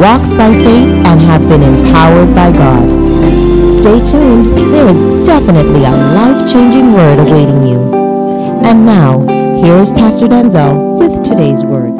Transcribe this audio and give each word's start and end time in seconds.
walks 0.00 0.32
by 0.32 0.50
faith, 0.50 0.88
and 1.06 1.20
have 1.20 1.46
been 1.48 1.62
empowered 1.62 2.34
by 2.34 2.50
God. 2.50 2.88
Stay 3.70 4.02
tuned, 4.10 4.46
there 4.72 4.88
is 4.88 5.26
definitely 5.26 5.84
a 5.84 5.90
life-changing 5.90 6.94
word 6.94 7.18
awaiting 7.18 7.66
you. 7.66 7.78
And 8.64 8.86
now, 8.86 9.20
here 9.62 9.76
is 9.76 9.92
Pastor 9.92 10.26
Denczil 10.26 10.98
with 10.98 11.22
today's 11.22 11.62
word. 11.62 11.96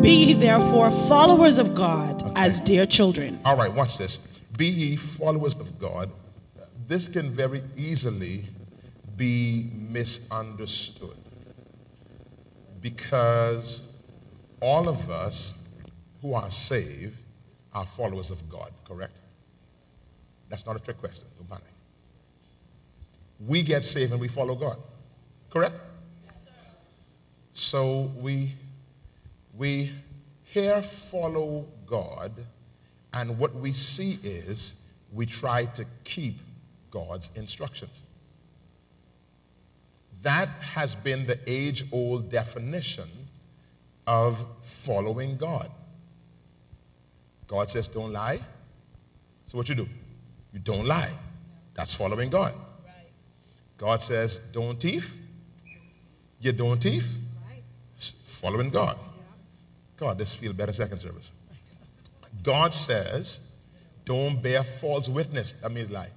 Be 0.00 0.10
ye 0.10 0.32
therefore 0.34 0.92
followers 0.92 1.58
of 1.58 1.74
God 1.74 2.22
Okay. 2.22 2.32
as 2.36 2.60
dear 2.60 2.86
children. 2.86 3.40
All 3.44 3.56
right, 3.56 3.72
watch 3.72 3.98
this. 3.98 4.18
Be 4.56 4.66
ye 4.66 4.96
followers 4.96 5.54
of 5.56 5.78
God. 5.80 6.10
This 6.86 7.08
can 7.08 7.30
very 7.30 7.62
easily 7.76 8.44
be 9.16 9.70
misunderstood 9.90 11.16
because 12.80 13.82
all 14.60 14.88
of 14.88 15.10
us 15.10 15.54
who 16.22 16.34
are 16.34 16.50
saved 16.50 17.16
are 17.72 17.86
followers 17.86 18.30
of 18.30 18.48
God, 18.48 18.72
correct? 18.84 19.20
That's 20.48 20.66
not 20.66 20.76
a 20.76 20.80
trick 20.80 20.98
question. 20.98 21.28
Don't 21.38 21.48
panic. 21.48 21.64
We 23.46 23.62
get 23.62 23.84
saved 23.84 24.12
and 24.12 24.20
we 24.20 24.28
follow 24.28 24.54
God, 24.54 24.76
correct? 25.48 25.76
Yes, 26.24 26.34
So 27.52 28.10
we 28.18 28.52
we 29.56 29.90
here 30.44 30.82
follow 30.82 31.66
God, 31.86 32.32
and 33.14 33.38
what 33.38 33.54
we 33.54 33.72
see 33.72 34.18
is 34.22 34.74
we 35.12 35.26
try 35.26 35.64
to 35.66 35.84
keep 36.04 36.38
God's 36.90 37.30
instructions. 37.36 38.00
That 40.22 40.48
has 40.48 40.94
been 40.94 41.26
the 41.26 41.38
age 41.46 41.84
old 41.92 42.30
definition 42.30 43.08
of 44.06 44.44
following 44.60 45.36
God. 45.36 45.70
God 47.50 47.68
says, 47.68 47.88
don't 47.88 48.12
lie. 48.12 48.38
So 49.44 49.58
what 49.58 49.68
you 49.68 49.74
do? 49.74 49.88
You 50.52 50.60
don't 50.60 50.86
lie. 50.86 51.10
That's 51.74 51.92
following 51.92 52.30
God. 52.30 52.54
God 53.76 54.00
says, 54.00 54.38
don't 54.52 54.78
thief. 54.78 55.16
You 56.40 56.52
don't 56.52 56.80
thief. 56.80 57.16
Following 57.96 58.70
God. 58.70 58.96
God, 59.96 60.16
this 60.16 60.32
feel 60.32 60.52
better 60.52 60.72
second 60.72 61.00
service. 61.00 61.32
God 62.40 62.72
says, 62.72 63.40
don't 64.04 64.40
bear 64.40 64.62
false 64.62 65.08
witness. 65.08 65.54
That 65.54 65.72
means 65.72 65.90
lie. 65.90 66.10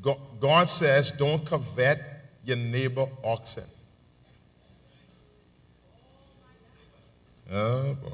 Go- 0.00 0.20
God 0.40 0.70
says, 0.70 1.12
don't 1.12 1.44
covet 1.44 2.00
your 2.42 2.56
neighbor 2.56 3.06
oxen. 3.22 3.64
Oh 7.52 7.94
boy. 7.94 8.10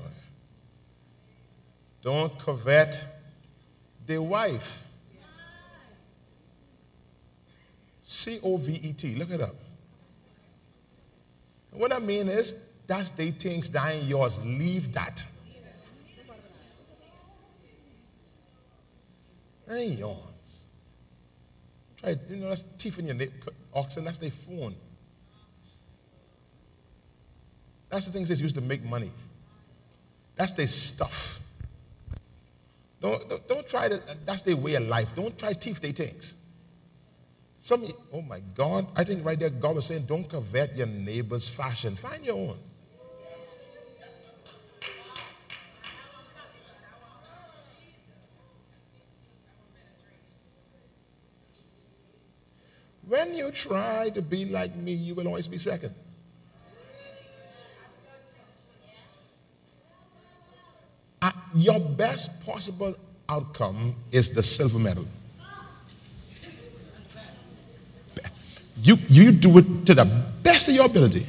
Don't 2.07 2.39
covet 2.39 3.05
the 4.07 4.19
wife. 4.23 4.87
C 8.01 8.39
O 8.45 8.59
V 8.59 8.75
E 8.81 8.93
T. 8.93 9.17
Look 9.17 9.33
it 9.33 9.41
up. 9.41 9.57
What 11.73 11.93
I 11.93 11.99
mean 11.99 12.29
is, 12.29 12.55
that's 12.87 13.11
they 13.11 13.33
things 13.33 13.69
that 13.71 13.93
ain't 13.93 14.05
yours. 14.05 14.41
Leave 14.45 14.93
that. 14.93 15.25
That 19.67 19.77
ain't 19.77 19.99
yours. 19.99 20.17
Try, 21.97 22.15
you 22.31 22.37
know, 22.37 22.51
that's 22.51 22.63
thief 22.63 23.01
in 23.01 23.07
your 23.07 23.17
na- 23.17 23.25
oxen. 23.75 24.05
That's 24.05 24.19
their 24.19 24.31
phone. 24.31 24.77
That's 27.89 28.07
the 28.07 28.13
things 28.13 28.29
they 28.29 28.37
used 28.37 28.55
to 28.55 28.61
make 28.61 28.85
money. 28.85 29.11
That's 30.37 30.53
their 30.53 30.69
stuff. 30.69 31.41
Don't, 33.01 33.29
don't, 33.29 33.49
don't 33.49 33.69
try 33.69 33.89
to, 33.89 34.01
that's 34.25 34.43
their 34.43 34.57
way 34.57 34.75
of 34.75 34.85
life. 34.85 35.15
Don't 35.15 35.39
try 35.39 35.53
to 35.53 35.59
thief 35.59 35.81
their 35.81 35.93
things. 35.93 36.37
Some, 37.59 37.87
oh 38.13 38.23
my 38.23 38.41
God, 38.55 38.87
I 38.95 39.05
think 39.05 39.25
right 39.25 39.39
there 39.39 39.51
God 39.51 39.77
was 39.77 39.87
saying, 39.87 40.05
don't 40.07 40.29
covet 40.29 40.77
your 40.77 40.87
neighbor's 40.87 41.49
fashion. 41.49 41.97
Find 41.97 42.25
your 42.25 42.37
own. 42.37 42.57
When 53.07 53.35
you 53.37 53.53
try 53.53 54.11
to 54.11 54.23
be 54.23 54.47
like 54.47 54.75
me, 54.75 54.93
you 54.93 55.15
will 55.15 55.29
always 55.29 55.47
be 55.47 55.59
second. 55.59 55.95
Your 61.57 61.81
best 61.81 62.45
possible 62.45 62.95
outcome 63.29 63.95
is 64.13 64.31
the 64.31 64.43
silver 64.43 64.79
medal. 64.79 65.07
You, 68.83 68.97
you 69.09 69.33
do 69.33 69.59
it 69.59 69.87
to 69.87 69.95
the 69.95 70.05
best 70.43 70.69
of 70.69 70.75
your 70.75 70.87
ability, 70.87 71.27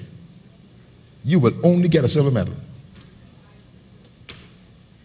you 1.24 1.40
will 1.40 1.54
only 1.66 1.88
get 1.88 2.04
a 2.04 2.08
silver 2.08 2.30
medal. 2.30 2.54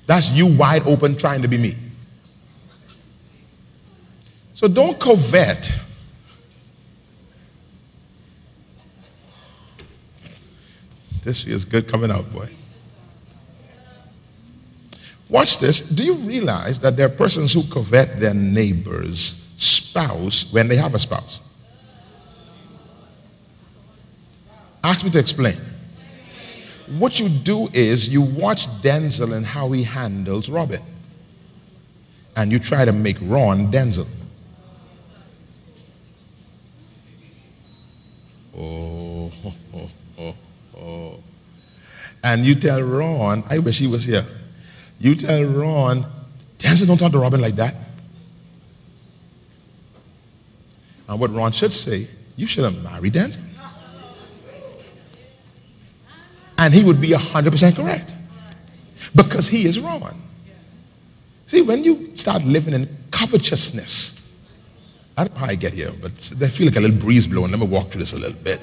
That's 0.07 0.33
you 0.33 0.55
wide 0.57 0.87
open 0.87 1.17
trying 1.17 1.43
to 1.43 1.49
be 1.49 1.57
me. 1.57 1.75
So 4.55 4.69
don't 4.69 4.99
covet. 4.99 5.71
This 11.23 11.45
feels 11.45 11.65
good 11.65 11.87
coming 11.87 12.11
out, 12.11 12.31
boy. 12.33 12.49
Watch 15.33 15.61
this. 15.61 15.89
Do 15.89 16.05
you 16.05 16.17
realize 16.17 16.79
that 16.81 16.95
there 16.95 17.07
are 17.07 17.09
persons 17.09 17.55
who 17.55 17.63
covet 17.63 18.21
their 18.21 18.35
neighbor's 18.35 19.19
spouse 19.57 20.53
when 20.53 20.69
they 20.69 20.77
have 20.77 20.95
a 20.95 20.99
spouse? 20.99 21.41
Ask 24.85 25.07
me 25.07 25.11
to 25.11 25.19
explain. 25.19 25.55
What 26.99 27.19
you 27.19 27.31
do 27.31 27.67
is 27.73 28.11
you 28.11 28.21
watch 28.21 28.67
Denczil 28.83 29.35
and 29.35 29.47
how 29.47 29.73
he 29.73 29.85
handles 29.85 30.51
Robin, 30.51 30.83
and 32.37 32.53
you 32.53 32.59
try 32.59 32.85
to 32.85 32.93
make 32.93 33.17
Ron 33.23 33.71
Denczil. 33.71 34.07
Oh, 38.55 39.33
oh, 39.47 39.91
oh, 40.19 40.35
oh. 40.77 41.21
And 42.23 42.45
you 42.45 42.55
tell 42.55 42.83
Ron, 42.83 43.45
I 43.49 43.61
wish 43.61 43.79
he 43.79 43.87
was 43.87 44.05
here. 44.05 44.27
You 45.03 45.17
tell 45.17 45.43
Ron, 45.43 46.07
Denczil 46.59 46.87
don't 46.87 46.97
talk 46.97 47.11
to 47.11 47.19
Robin 47.19 47.41
like 47.41 47.57
that. 47.57 47.75
And 51.09 51.19
what 51.19 51.35
Ron 51.35 51.51
should 51.51 51.73
say, 51.73 52.07
you 52.37 52.47
should 52.47 52.63
have 52.63 52.81
married 52.85 53.15
Denczil. 53.15 53.43
And 56.57 56.73
he 56.73 56.85
would 56.85 57.01
be 57.01 57.09
100% 57.09 57.75
correct. 57.75 58.15
Because 59.17 59.49
he 59.49 59.67
is 59.67 59.81
Ron. 59.81 60.15
See, 61.47 61.63
when 61.63 61.83
you 61.83 62.15
start 62.15 62.45
living 62.45 62.73
in 62.73 62.89
covetousness, 63.11 64.21
I 65.19 65.25
don't 65.25 65.35
know 65.35 65.41
how 65.41 65.47
I 65.47 65.57
get 65.57 65.73
here, 65.73 65.91
but 66.01 66.13
I 66.41 66.47
feel 66.47 66.69
like 66.69 66.77
a 66.77 66.81
little 66.81 66.97
breeze 66.97 67.27
blowing. 67.27 67.51
Let 67.51 67.59
me 67.59 67.67
walk 67.67 67.89
through 67.89 68.03
this 68.03 68.13
a 68.13 68.19
little 68.19 68.41
bit. 68.41 68.61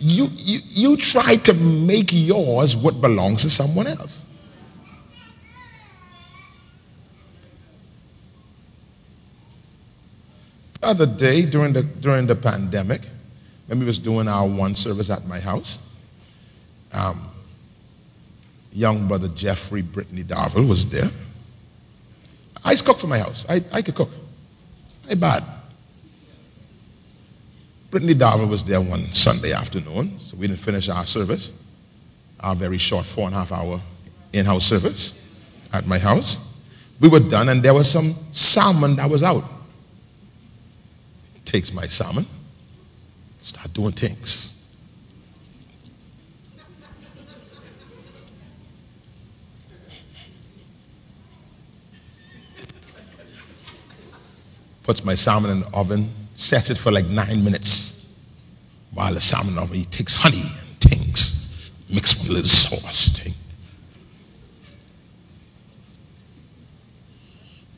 You, 0.00 0.26
you, 0.32 0.58
you 0.68 0.96
try 0.96 1.36
to 1.36 1.54
make 1.54 2.10
yours 2.10 2.76
what 2.76 3.00
belongs 3.00 3.42
to 3.42 3.50
someone 3.50 3.86
else. 3.86 4.24
The 10.82 10.88
other 10.88 11.06
day 11.06 11.42
during 11.46 11.72
the, 11.72 11.84
during 11.84 12.26
the 12.26 12.34
pandemic, 12.34 13.02
when 13.68 13.78
we 13.78 13.84
was 13.84 14.00
doing 14.00 14.26
our 14.26 14.48
one 14.48 14.74
service 14.74 15.10
at 15.10 15.24
my 15.28 15.38
house, 15.38 15.78
um, 16.92 17.24
young 18.72 19.06
brother 19.06 19.28
Jeffrey 19.28 19.82
Brittany 19.82 20.24
Darville 20.24 20.68
was 20.68 20.90
there. 20.90 21.08
I 22.64 22.74
cook 22.74 22.96
for 22.98 23.06
my 23.06 23.18
house. 23.18 23.46
I, 23.48 23.60
I 23.72 23.80
could 23.80 23.94
cook. 23.94 24.10
I 25.08 25.14
bad. 25.14 25.44
Brittany 27.92 28.16
Darville 28.16 28.48
was 28.48 28.64
there 28.64 28.80
one 28.80 29.12
Sunday 29.12 29.52
afternoon, 29.52 30.18
so 30.18 30.36
we 30.36 30.48
didn't 30.48 30.58
finish 30.58 30.88
our 30.88 31.06
service, 31.06 31.52
our 32.40 32.56
very 32.56 32.78
short 32.78 33.06
four 33.06 33.26
and 33.26 33.36
a 33.36 33.38
half 33.38 33.52
hour 33.52 33.80
in-house 34.32 34.66
service 34.66 35.14
at 35.72 35.86
my 35.86 35.98
house. 36.00 36.38
We 36.98 37.08
were 37.08 37.20
done, 37.20 37.50
and 37.50 37.62
there 37.62 37.72
was 37.72 37.88
some 37.88 38.14
salmon 38.32 38.96
that 38.96 39.08
was 39.08 39.22
out. 39.22 39.44
Takes 41.52 41.72
my 41.74 41.86
salmon, 41.86 42.24
start 43.42 43.74
doing 43.74 43.92
things. 43.92 44.48
puts 54.82 55.04
my 55.04 55.14
salmon 55.14 55.50
in 55.50 55.60
the 55.60 55.68
oven, 55.74 56.10
sets 56.34 56.70
it 56.70 56.78
for 56.78 56.90
like 56.90 57.06
nine 57.06 57.44
minutes. 57.44 58.18
While 58.94 59.12
the 59.14 59.20
salmon 59.20 59.58
oven, 59.58 59.76
he 59.76 59.84
takes 59.84 60.16
honey 60.16 60.40
and 60.40 60.76
things, 60.80 61.70
mix 61.88 62.20
with 62.20 62.30
a 62.30 62.32
little 62.32 62.48
sauce 62.48 63.18
thing. 63.18 63.34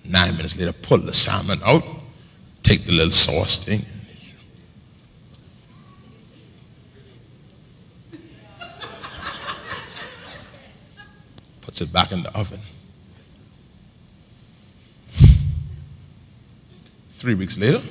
Nine 0.05 0.37
minutes 0.37 0.56
later, 0.56 0.73
pull 0.73 0.99
the 0.99 1.12
salmon 1.12 1.61
out, 1.65 1.85
take 2.64 2.84
the 2.84 2.93
little 2.93 3.12
sauce 3.12 3.58
thing. 3.58 3.82
Puts 11.61 11.81
it 11.81 11.93
back 11.93 12.11
in 12.11 12.22
the 12.22 12.37
oven. 12.37 12.61
Three 17.11 17.34
weeks 17.34 17.56
later, 17.56 17.82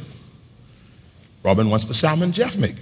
Robin 1.44 1.70
wants 1.70 1.86
the 1.86 1.94
salmon 1.94 2.32
Jeff 2.32 2.58
make. 2.58 2.76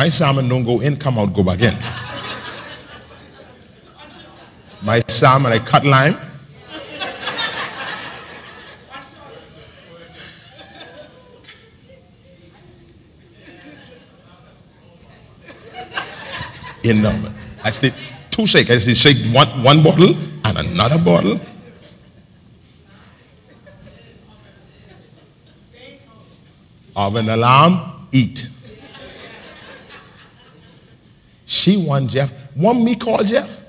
My 0.00 0.08
salmon 0.08 0.48
don't 0.48 0.64
go 0.64 0.80
in, 0.80 0.96
come 0.96 1.18
out, 1.18 1.34
go 1.34 1.44
back 1.44 1.60
in. 1.60 1.74
My 4.82 5.00
salmon, 5.00 5.52
I 5.52 5.58
cut 5.58 5.84
lime. 5.84 6.16
in 16.82 17.02
number. 17.02 17.30
I 17.62 17.70
did 17.70 17.92
two 18.30 18.46
shake. 18.46 18.70
I 18.70 18.76
did 18.76 18.96
shake 18.96 19.18
one, 19.34 19.48
one 19.62 19.82
bottle 19.82 20.16
and 20.46 20.56
another 20.56 20.96
bottle. 20.96 21.38
Of 26.96 27.16
an 27.16 27.28
alarm, 27.28 28.08
eat. 28.12 28.48
She 31.60 31.76
want 31.76 32.08
Jeff. 32.10 32.32
Want 32.56 32.82
me 32.82 32.96
call 32.96 33.22
Jeff? 33.22 33.62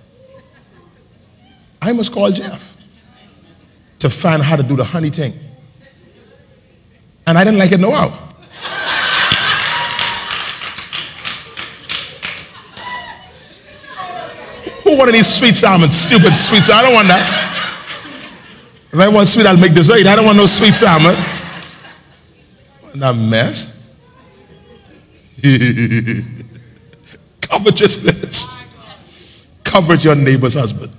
I 1.81 1.91
must 1.91 2.13
call 2.13 2.31
Jeff 2.31 2.77
to 3.99 4.09
find 4.09 4.41
how 4.41 4.55
to 4.55 4.63
do 4.63 4.77
the 4.77 4.83
honey 4.83 5.09
thing. 5.09 5.33
And 7.27 7.37
I 7.37 7.43
didn't 7.43 7.59
like 7.59 7.73
it 7.73 7.81
no 7.81 7.91
how. 7.91 8.07
Who 14.83 15.03
of 15.03 15.11
these 15.11 15.27
sweet 15.27 15.55
salmon? 15.55 15.89
Stupid 15.89 16.33
sweet 16.33 16.63
salmon. 16.63 16.85
I 16.85 16.87
don't 16.87 16.93
want 16.93 17.07
that. 17.09 17.47
If 18.93 18.99
I 18.99 19.09
want 19.09 19.27
sweet, 19.27 19.45
I'll 19.45 19.57
make 19.57 19.73
dessert. 19.73 20.07
I 20.07 20.15
don't 20.15 20.25
want 20.25 20.37
no 20.37 20.45
sweet 20.45 20.73
salmon. 20.73 21.15
That 22.95 23.15
mess. 23.17 23.77
Covetousness. 27.51 28.73
Covet 29.63 30.03
your 30.03 30.15
neighbor's 30.15 30.55
husband. 30.55 30.91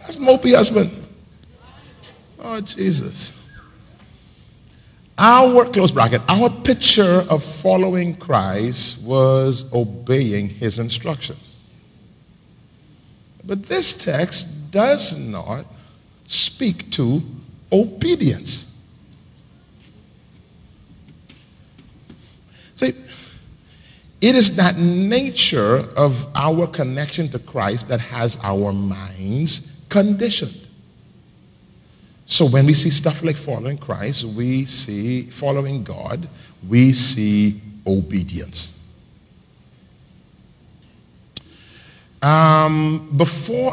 That's 0.00 0.18
mopey 0.18 0.54
husband. 0.54 0.90
Oh, 2.40 2.60
Jesus. 2.60 3.36
Our, 5.16 5.66
close 5.66 5.92
bracket, 5.92 6.22
our 6.28 6.50
picture 6.50 7.24
of 7.28 7.42
following 7.42 8.16
Christ 8.16 9.04
was 9.04 9.72
obeying 9.72 10.48
his 10.48 10.78
instructions. 10.78 11.68
But 13.44 13.64
this 13.64 13.94
text 13.94 14.70
does 14.70 15.18
not 15.18 15.66
speak 16.24 16.90
to 16.92 17.22
obedience. 17.70 18.66
See, 22.74 22.92
it 24.20 24.34
is 24.34 24.56
that 24.56 24.76
nature 24.76 25.84
of 25.96 26.26
our 26.34 26.66
connection 26.66 27.28
to 27.28 27.38
Christ 27.38 27.88
that 27.88 28.00
has 28.00 28.38
our 28.42 28.72
minds 28.72 29.82
conditioned. 29.88 30.66
So 32.26 32.46
when 32.46 32.66
we 32.66 32.74
see 32.74 32.90
stuff 32.90 33.24
like 33.24 33.36
following 33.36 33.78
Christ, 33.78 34.24
we 34.24 34.64
see 34.64 35.22
following 35.22 35.82
God, 35.82 36.28
we 36.68 36.92
see 36.92 37.60
obedience. 37.86 38.76
Um, 42.22 43.08
before. 43.16 43.72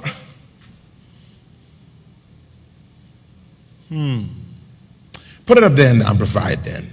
Hmm. 3.89 4.23
Put 5.45 5.57
it 5.57 5.63
up 5.63 5.73
there 5.73 5.91
and 5.91 6.01
amplified 6.01 6.63
then. 6.63 6.89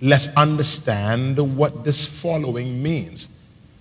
Let's 0.00 0.34
understand 0.36 1.56
what 1.56 1.84
this 1.84 2.06
following 2.06 2.82
means. 2.82 3.28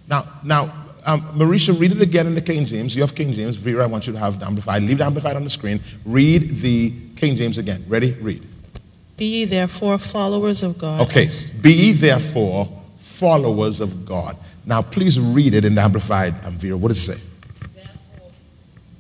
Now, 0.07 0.25
now, 0.44 0.74
um, 1.06 1.21
Marisha, 1.33 1.77
read 1.77 1.92
it 1.92 2.01
again 2.01 2.27
in 2.27 2.36
the 2.36 2.42
King 2.42 2.65
James. 2.65 2.95
You 2.95 3.01
have 3.01 3.13
King 3.15 3.33
James. 3.33 3.56
Vera, 3.56 3.84
I 3.84 3.88
want 3.88 4.08
you 4.08 4.13
to 4.13 4.20
have 4.20 4.39
the 4.39 4.46
Amplified. 4.46 4.84
Leave 4.84 5.00
the 5.00 5.05
Amplified 5.05 5.36
on 5.36 5.43
the 5.43 5.50
screen. 5.50 5.79
Read 6.05 6.50
the 6.62 6.93
King 7.15 7.36
James 7.36 7.58
again. 7.58 7.84
Ready? 7.88 8.13
Read. 8.13 8.41
Be 9.17 9.25
ye 9.25 9.46
therefore 9.46 9.98
followers 9.98 10.63
of 10.63 10.77
God. 10.77 11.01
Okay. 11.01 11.27
Be 11.62 11.74
ye 11.74 11.91
therefore 11.91 12.70
followers 12.98 13.82
of 13.82 14.05
God. 14.05 14.38
Now, 14.65 14.82
please 14.82 15.20
read 15.20 15.53
it 15.53 15.65
in 15.65 15.75
the 15.75 15.82
Amplified 15.82 16.34
um, 16.46 16.58
Vera. 16.58 16.77
What 16.77 16.88
does 16.88 17.10
it 17.10 17.17
say? 17.17 17.24
Therefore, 17.74 18.32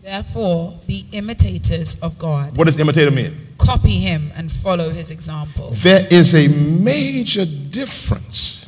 therefore, 0.01 0.79
be 0.85 1.05
imitators 1.13 1.99
of 2.01 2.19
God. 2.19 2.55
What 2.57 2.65
does 2.65 2.77
imitator 2.79 3.11
mean? 3.11 3.35
Copy 3.65 3.99
him 3.99 4.31
and 4.35 4.51
follow 4.51 4.89
his 4.89 5.11
example. 5.11 5.71
There 5.71 6.07
is 6.11 6.33
a 6.35 6.47
major 6.47 7.45
difference 7.45 8.67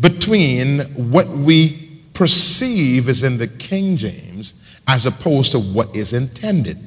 between 0.00 0.80
what 1.10 1.28
we 1.28 2.00
perceive 2.14 3.08
is 3.08 3.22
in 3.22 3.38
the 3.38 3.48
King 3.48 3.96
James 3.96 4.54
as 4.88 5.06
opposed 5.06 5.52
to 5.52 5.60
what 5.60 5.94
is 5.94 6.12
intended. 6.12 6.78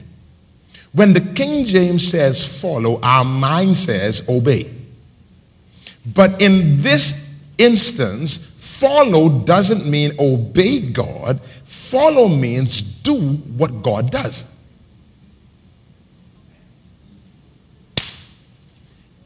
When 0.94 1.14
the 1.14 1.22
King 1.22 1.66
James 1.66 2.08
says 2.08 2.62
follow, 2.62 3.00
our 3.02 3.26
mind 3.26 3.78
says 3.78 4.28
obey. 4.30 4.72
But 6.14 6.42
in 6.42 6.82
this 6.82 7.44
instance, 7.58 8.56
Follow 8.80 9.30
doesn't 9.30 9.90
mean 9.90 10.12
obey 10.20 10.82
God. 10.82 11.40
Follow 11.40 12.28
means 12.28 12.82
do 12.82 13.16
what 13.56 13.82
God 13.82 14.12
does. 14.12 14.52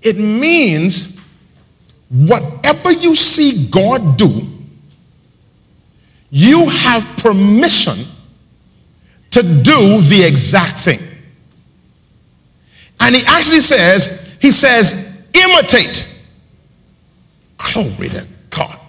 It 0.01 0.17
means 0.17 1.19
whatever 2.09 2.91
you 2.91 3.15
see 3.15 3.69
God 3.69 4.17
do, 4.17 4.47
you 6.31 6.67
have 6.69 7.17
permission 7.17 8.05
to 9.31 9.41
do 9.41 10.01
the 10.01 10.23
exact 10.25 10.79
thing. 10.79 10.99
And 12.99 13.15
he 13.15 13.23
actually 13.25 13.61
says, 13.61 14.37
he 14.41 14.51
says, 14.51 15.27
imitate. 15.33 16.05
Glory 17.57 18.09
to 18.09 18.27
God. 18.49 18.79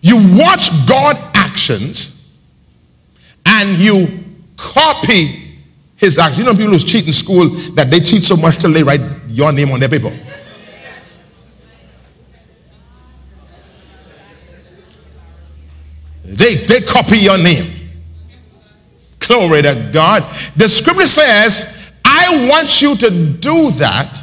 You 0.00 0.38
watch 0.38 0.70
God 0.86 1.16
actions 1.34 2.14
and 3.44 3.76
you 3.78 4.06
copy 4.56 5.47
his 5.98 6.18
actions. 6.18 6.38
You 6.38 6.44
know 6.44 6.54
people 6.54 6.72
who 6.72 6.78
cheat 6.78 7.06
in 7.06 7.12
school 7.12 7.48
that 7.74 7.90
they 7.90 8.00
cheat 8.00 8.22
so 8.22 8.36
much 8.36 8.58
till 8.58 8.72
they 8.72 8.82
write 8.82 9.00
your 9.26 9.52
name 9.52 9.70
on 9.72 9.80
their 9.80 9.88
paper. 9.88 10.10
They, 16.24 16.54
they 16.54 16.80
copy 16.82 17.18
your 17.18 17.36
name. 17.36 17.72
Glory 19.18 19.62
to 19.62 19.90
God. 19.92 20.22
The 20.56 20.68
scripture 20.68 21.06
says, 21.06 21.98
I 22.04 22.48
want 22.48 22.80
you 22.80 22.94
to 22.96 23.10
do 23.10 23.70
that, 23.72 24.22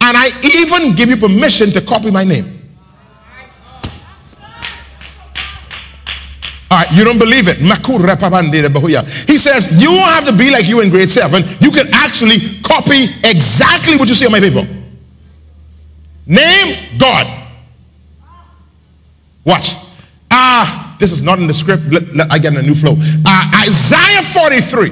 and 0.00 0.16
I 0.16 0.28
even 0.44 0.94
give 0.94 1.08
you 1.08 1.16
permission 1.16 1.70
to 1.70 1.80
copy 1.80 2.10
my 2.10 2.24
name. 2.24 2.59
All 6.70 6.78
right, 6.78 6.92
you 6.92 7.04
don't 7.04 7.18
believe 7.18 7.46
it. 7.48 7.58
He 9.28 9.36
says, 9.38 9.82
You 9.82 9.90
won't 9.90 10.10
have 10.10 10.24
to 10.26 10.32
be 10.32 10.50
like 10.50 10.66
you 10.66 10.80
in 10.80 10.90
grade 10.90 11.10
seven. 11.10 11.42
You 11.60 11.72
can 11.72 11.92
actually 11.92 12.38
copy 12.62 13.06
exactly 13.24 13.96
what 13.96 14.08
you 14.08 14.14
see 14.14 14.26
on 14.26 14.32
my 14.32 14.38
paper. 14.38 14.66
Name 16.26 16.98
God. 16.98 17.26
Watch. 19.44 19.74
Ah, 20.30 20.96
this 21.00 21.10
is 21.10 21.24
not 21.24 21.40
in 21.40 21.48
the 21.48 21.54
script. 21.54 21.82
I 22.30 22.38
get 22.38 22.52
in 22.52 22.60
a 22.60 22.62
new 22.62 22.76
flow. 22.76 22.94
Uh, 23.26 23.62
Isaiah 23.66 24.22
43, 24.22 24.90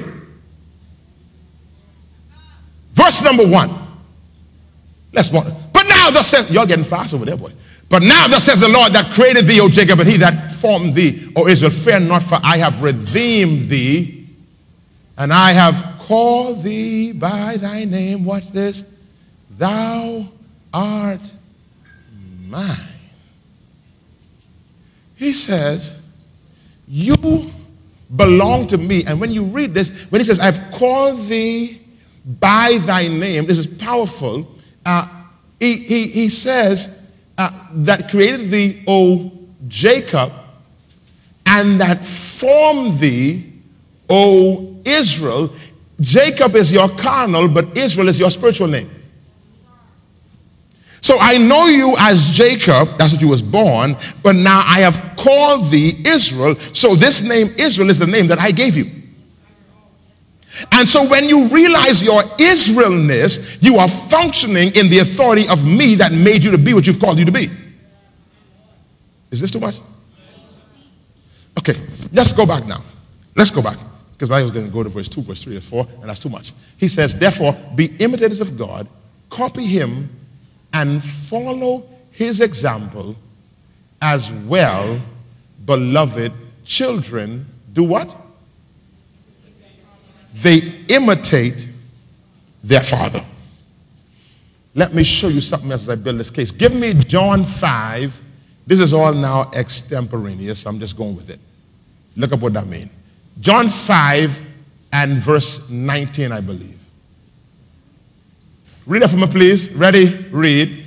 verse 2.93 3.23
number 3.23 3.47
one. 3.47 3.69
Let's 5.13 5.31
walk. 5.31 5.45
But 5.71 5.83
now, 5.87 6.09
thus 6.09 6.27
says, 6.27 6.51
y'all 6.51 6.65
getting 6.65 6.83
fast 6.83 7.13
over 7.13 7.23
there, 7.23 7.37
boy. 7.37 7.53
But 7.89 8.03
now, 8.03 8.27
thus 8.27 8.45
says 8.45 8.61
the 8.61 8.69
Lord 8.69 8.93
that 8.93 9.11
created 9.11 9.45
thee, 9.45 9.59
O 9.59 9.67
Jacob, 9.67 9.99
and 9.99 10.07
he 10.07 10.17
that 10.17 10.51
formed 10.51 10.93
thee, 10.93 11.31
O 11.35 11.47
Israel, 11.47 11.71
fear 11.71 11.99
not, 11.99 12.21
for 12.21 12.37
I 12.43 12.57
have 12.57 12.83
redeemed 12.83 13.67
thee, 13.67 14.27
and 15.17 15.33
I 15.33 15.53
have 15.53 15.95
called 15.97 16.63
thee 16.63 17.13
by 17.13 17.57
thy 17.57 17.85
name. 17.85 18.25
Watch 18.25 18.51
this. 18.51 18.99
Thou 19.57 20.27
art 20.71 21.33
mine. 22.47 22.77
He 25.15 25.33
says, 25.33 26.01
You 26.87 27.15
belong 28.15 28.67
to 28.67 28.77
me. 28.77 29.03
And 29.05 29.19
when 29.19 29.31
you 29.31 29.43
read 29.43 29.73
this, 29.73 30.05
when 30.11 30.19
he 30.19 30.25
says, 30.25 30.39
I've 30.39 30.71
called 30.71 31.25
thee 31.27 31.81
by 32.39 32.77
thy 32.81 33.07
name, 33.07 33.45
this 33.45 33.57
is 33.57 33.67
powerful. 33.67 34.47
Uh, 34.85 35.07
he, 35.59 35.75
he, 35.77 36.07
he 36.07 36.29
says 36.29 36.98
uh, 37.39 37.49
that 37.71 38.09
created 38.09 38.49
thee, 38.49 38.83
O 38.85 39.31
Jacob, 39.69 40.33
and 41.45 41.79
that 41.79 42.03
formed 42.03 42.99
thee, 42.99 43.53
O 44.09 44.75
Israel. 44.83 45.49
Jacob 46.01 46.55
is 46.55 46.71
your 46.71 46.89
carnal, 46.89 47.47
but 47.47 47.77
Israel 47.77 48.09
is 48.09 48.19
your 48.19 48.29
spiritual 48.29 48.67
name. 48.67 48.89
So 50.99 51.15
I 51.19 51.37
know 51.37 51.67
you 51.67 51.95
as 51.97 52.29
Jacob, 52.29 52.97
that's 52.97 53.13
what 53.13 53.21
you 53.21 53.29
was 53.29 53.41
born, 53.41 53.95
but 54.21 54.35
now 54.35 54.61
I 54.65 54.79
have 54.81 55.15
called 55.15 55.71
thee 55.71 55.93
Israel. 56.05 56.55
So 56.55 56.93
this 56.93 57.21
name 57.21 57.47
Israel 57.57 57.89
is 57.89 57.99
the 57.99 58.07
name 58.07 58.27
that 58.27 58.39
I 58.39 58.51
gave 58.51 58.75
you. 58.75 58.98
And 60.71 60.87
so 60.87 61.07
when 61.07 61.29
you 61.29 61.47
realize 61.49 62.03
your 62.03 62.21
Israelness, 62.39 63.61
you 63.61 63.77
are 63.77 63.87
functioning 63.87 64.75
in 64.75 64.89
the 64.89 64.99
authority 64.99 65.47
of 65.47 65.63
me 65.63 65.95
that 65.95 66.11
made 66.11 66.43
you 66.43 66.51
to 66.51 66.57
be 66.57 66.73
what 66.73 66.87
you've 66.87 66.99
called 66.99 67.19
you 67.19 67.25
to 67.25 67.31
be. 67.31 67.49
Is 69.31 69.41
this 69.41 69.51
too 69.51 69.59
much? 69.59 69.79
Okay, 71.57 71.75
let's 72.11 72.33
go 72.33 72.45
back 72.45 72.65
now. 72.65 72.83
Let's 73.35 73.51
go 73.51 73.61
back. 73.61 73.77
Because 74.13 74.31
I 74.31 74.41
was 74.41 74.51
going 74.51 74.65
to 74.65 74.71
go 74.71 74.83
to 74.83 74.89
verse 74.89 75.07
2, 75.07 75.21
verse 75.21 75.43
3, 75.43 75.57
or 75.57 75.61
4, 75.61 75.87
and 76.01 76.09
that's 76.09 76.19
too 76.19 76.29
much. 76.29 76.51
He 76.77 76.87
says, 76.87 77.17
Therefore, 77.17 77.55
be 77.75 77.95
imitators 77.99 78.41
of 78.41 78.57
God, 78.57 78.87
copy 79.29 79.65
him, 79.65 80.09
and 80.73 81.03
follow 81.03 81.87
his 82.11 82.41
example 82.41 83.15
as 84.01 84.31
well, 84.31 84.99
beloved 85.65 86.33
children. 86.65 87.45
Do 87.73 87.83
what? 87.83 88.15
They 90.33 90.59
imitate 90.87 91.69
their 92.63 92.81
father. 92.81 93.23
Let 94.75 94.93
me 94.93 95.03
show 95.03 95.27
you 95.27 95.41
something 95.41 95.71
as 95.71 95.89
I 95.89 95.95
build 95.95 96.19
this 96.19 96.29
case. 96.29 96.51
Give 96.51 96.73
me 96.73 96.93
John 96.93 97.43
5. 97.43 98.21
This 98.67 98.79
is 98.79 98.93
all 98.93 99.13
now 99.13 99.49
extemporaneous. 99.53 100.65
I'm 100.65 100.79
just 100.79 100.95
going 100.95 101.15
with 101.15 101.29
it. 101.29 101.39
Look 102.15 102.33
up 102.33 102.39
what 102.39 102.53
that 102.53 102.67
means. 102.67 102.89
John 103.41 103.67
5 103.67 104.43
and 104.93 105.13
verse 105.13 105.69
19, 105.69 106.31
I 106.31 106.41
believe. 106.41 106.77
Read 108.85 109.03
it 109.03 109.07
for 109.07 109.17
me, 109.17 109.27
please. 109.27 109.71
Ready? 109.71 110.27
Read. 110.31 110.83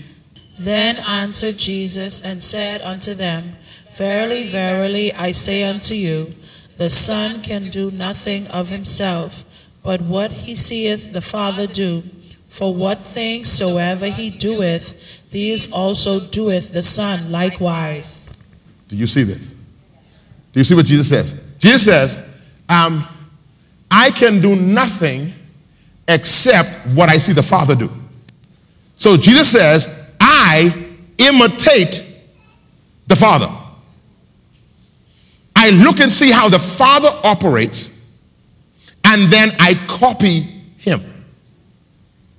Then 0.58 0.96
answered 1.08 1.56
Jesus 1.56 2.22
and 2.22 2.42
said 2.42 2.82
unto 2.82 3.14
them, 3.14 3.56
Verily, 3.94 4.44
verily, 4.48 5.12
I 5.12 5.32
say 5.32 5.64
unto 5.64 5.94
you, 5.94 6.32
the 6.82 6.90
Son 6.90 7.40
can 7.42 7.62
do 7.62 7.92
nothing 7.92 8.48
of 8.48 8.68
himself, 8.68 9.44
but 9.84 10.02
what 10.02 10.32
he 10.32 10.56
seeth 10.56 11.12
the 11.12 11.20
Father 11.20 11.68
do. 11.68 12.02
For 12.48 12.74
what 12.74 12.98
things 12.98 13.48
soever 13.48 14.06
he 14.06 14.30
doeth, 14.30 15.30
these 15.30 15.72
also 15.72 16.18
doeth 16.18 16.72
the 16.72 16.82
Son 16.82 17.30
likewise. 17.30 18.36
Do 18.88 18.96
you 18.96 19.06
see 19.06 19.22
this? 19.22 19.54
Do 20.52 20.58
you 20.58 20.64
see 20.64 20.74
what 20.74 20.86
Jesus 20.86 21.08
says? 21.08 21.40
Jesus 21.58 21.84
says, 21.84 22.18
um, 22.68 23.06
I 23.88 24.10
can 24.10 24.40
do 24.40 24.56
nothing 24.56 25.32
except 26.08 26.88
what 26.88 27.08
I 27.08 27.16
see 27.16 27.32
the 27.32 27.44
Father 27.44 27.76
do. 27.76 27.92
So 28.96 29.16
Jesus 29.16 29.52
says, 29.52 30.10
I 30.20 30.96
imitate 31.16 32.04
the 33.06 33.14
Father. 33.14 33.61
I 35.62 35.70
look 35.70 36.00
and 36.00 36.10
see 36.10 36.32
how 36.32 36.48
the 36.48 36.58
Father 36.58 37.08
operates, 37.22 37.88
and 39.04 39.30
then 39.30 39.52
I 39.60 39.74
copy 39.86 40.40
him. 40.40 41.00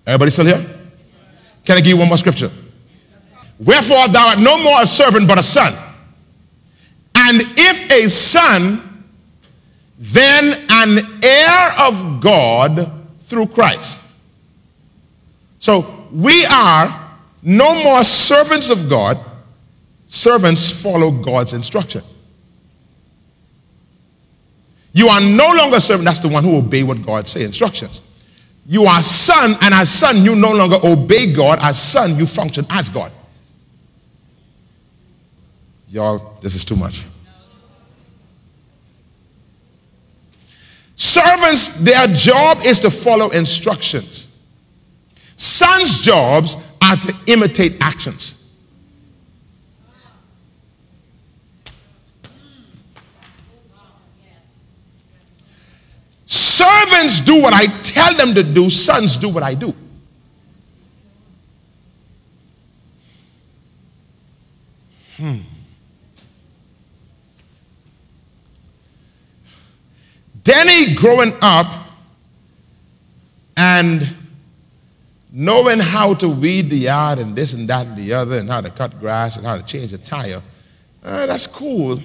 Everybody 0.05 0.29
still 0.31 0.45
here? 0.45 0.65
Can 1.63 1.77
I 1.77 1.79
give 1.79 1.87
you 1.87 1.97
one 1.97 2.09
more 2.09 2.17
scripture? 2.17 2.51
Wherefore 3.59 4.09
thou 4.09 4.27
art 4.27 4.39
no 4.39 4.61
more 4.61 4.81
a 4.81 4.85
servant 4.85 5.25
but 5.25 5.39
a 5.39 5.43
son. 5.43 5.73
And 7.15 7.41
if 7.55 7.89
a 7.91 8.09
son, 8.09 9.05
then 9.97 10.65
an 10.69 11.23
heir 11.23 11.71
of 11.79 12.19
God 12.19 12.91
through 13.19 13.47
Christ. 13.47 14.05
So 15.59 16.07
we 16.11 16.45
are 16.47 17.09
no 17.41 17.81
more 17.85 18.03
servants 18.03 18.69
of 18.69 18.89
God. 18.89 19.17
Servants 20.07 20.81
follow 20.81 21.09
God's 21.09 21.53
instruction. 21.53 22.03
You 24.93 25.07
are 25.09 25.19
no 25.19 25.51
longer 25.51 25.79
servant. 25.79 26.05
That's 26.05 26.19
the 26.19 26.29
one 26.29 26.43
who 26.43 26.57
obey 26.57 26.83
what 26.83 27.01
God 27.03 27.27
say 27.27 27.43
instructions. 27.43 28.01
You 28.65 28.85
are 28.85 29.03
son, 29.03 29.55
and 29.61 29.73
as 29.73 29.89
son, 29.89 30.23
you 30.23 30.35
no 30.35 30.53
longer 30.53 30.77
obey 30.83 31.33
God. 31.33 31.59
As 31.61 31.81
son, 31.81 32.15
you 32.15 32.25
function 32.25 32.65
as 32.69 32.89
God. 32.89 33.11
Y'all, 35.89 36.37
this 36.41 36.55
is 36.55 36.63
too 36.63 36.75
much. 36.75 37.05
Servants, 40.95 41.83
their 41.83 42.07
job 42.07 42.59
is 42.63 42.79
to 42.79 42.89
follow 42.89 43.31
instructions. 43.31 44.29
Sons' 45.35 46.01
jobs 46.01 46.57
are 46.81 46.95
to 46.95 47.13
imitate 47.27 47.73
actions. 47.81 48.42
Servants 56.53 57.19
do 57.21 57.41
what 57.41 57.51
I 57.51 57.65
tell 57.81 58.13
them 58.13 58.35
to 58.35 58.43
do, 58.43 58.69
sons 58.69 59.17
do 59.17 59.29
what 59.29 59.41
I 59.41 59.55
do. 59.55 59.73
Hmm. 65.17 65.37
Danny 70.43 70.93
growing 70.93 71.33
up 71.41 71.65
and 73.57 74.07
knowing 75.31 75.79
how 75.79 76.13
to 76.13 76.29
weed 76.29 76.69
the 76.69 76.77
yard 76.77 77.17
and 77.17 77.35
this 77.35 77.53
and 77.53 77.67
that 77.69 77.87
and 77.87 77.97
the 77.97 78.13
other 78.13 78.37
and 78.37 78.47
how 78.47 78.61
to 78.61 78.69
cut 78.69 78.99
grass 78.99 79.37
and 79.37 79.45
how 79.47 79.57
to 79.57 79.63
change 79.63 79.91
a 79.91 79.97
tire, 79.97 80.43
uh, 81.03 81.25
that's 81.25 81.47
cool. 81.47 81.99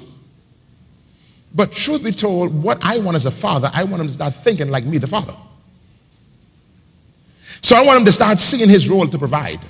But 1.54 1.72
truth 1.72 2.04
be 2.04 2.12
told, 2.12 2.62
what 2.62 2.78
I 2.82 2.98
want 2.98 3.16
as 3.16 3.26
a 3.26 3.30
father, 3.30 3.70
I 3.72 3.84
want 3.84 4.02
him 4.02 4.08
to 4.08 4.12
start 4.12 4.34
thinking 4.34 4.68
like 4.68 4.84
me, 4.84 4.98
the 4.98 5.06
father. 5.06 5.34
So 7.62 7.76
I 7.76 7.84
want 7.84 8.00
him 8.00 8.04
to 8.04 8.12
start 8.12 8.38
seeing 8.38 8.68
his 8.68 8.88
role 8.88 9.06
to 9.08 9.18
provide, 9.18 9.60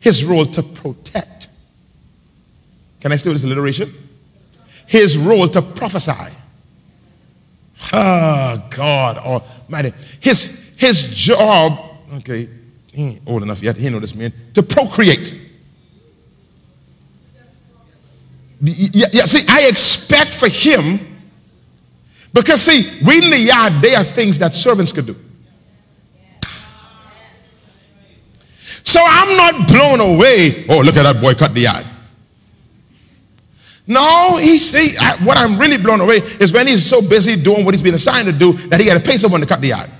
his 0.00 0.24
role 0.24 0.44
to 0.46 0.62
protect. 0.62 1.48
Can 3.00 3.12
I 3.12 3.16
steal 3.16 3.32
this 3.32 3.44
alliteration? 3.44 3.92
His 4.86 5.18
role 5.18 5.48
to 5.48 5.60
prophesy. 5.60 6.12
Oh, 7.92 8.68
God 8.70 9.18
Almighty. 9.18 9.92
His, 10.20 10.74
his 10.78 11.14
job, 11.14 11.78
okay, 12.18 12.48
he 12.92 13.02
ain't 13.08 13.20
old 13.26 13.42
enough 13.42 13.62
yet, 13.62 13.76
he 13.76 13.90
know 13.90 13.98
this 13.98 14.14
man, 14.14 14.32
to 14.54 14.62
procreate. 14.62 15.43
Yeah, 18.66 19.06
yeah, 19.12 19.24
see, 19.24 19.46
I 19.48 19.66
expect 19.68 20.32
for 20.32 20.48
him 20.48 20.98
because 22.32 22.60
see, 22.62 22.98
weeding 23.06 23.30
the 23.30 23.38
yard, 23.38 23.74
they 23.82 23.94
are 23.94 24.02
things 24.02 24.38
that 24.38 24.54
servants 24.54 24.90
could 24.90 25.06
do. 25.06 25.16
So 28.82 29.00
I'm 29.02 29.36
not 29.36 29.68
blown 29.68 30.00
away. 30.00 30.66
Oh, 30.68 30.80
look 30.80 30.96
at 30.96 31.02
that 31.04 31.20
boy 31.20 31.34
cut 31.34 31.52
the 31.52 31.60
yard. 31.60 31.86
No, 33.86 34.38
he 34.38 34.56
see, 34.58 34.96
what 35.24 35.36
I'm 35.36 35.58
really 35.58 35.76
blown 35.76 36.00
away 36.00 36.16
is 36.40 36.52
when 36.52 36.66
he's 36.66 36.84
so 36.84 37.06
busy 37.06 37.36
doing 37.36 37.64
what 37.64 37.74
he's 37.74 37.82
been 37.82 37.94
assigned 37.94 38.26
to 38.28 38.32
do 38.32 38.52
that 38.68 38.80
he 38.80 38.86
got 38.86 38.98
to 38.98 39.04
pay 39.06 39.18
someone 39.18 39.42
to 39.42 39.46
cut 39.46 39.60
the 39.60 39.68
yard. 39.68 39.90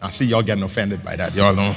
I 0.00 0.10
see 0.10 0.24
y'all 0.26 0.42
getting 0.42 0.62
offended 0.62 1.04
by 1.04 1.16
that. 1.16 1.34
Y'all 1.34 1.54
know. 1.54 1.74